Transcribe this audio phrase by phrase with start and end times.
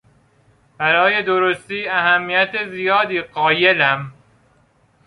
[0.77, 4.13] برای درستی اهمیت زیادی قایلم.